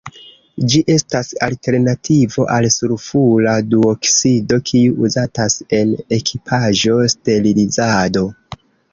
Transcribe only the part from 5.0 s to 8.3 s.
uzatas en ekipaĵo-sterilizado.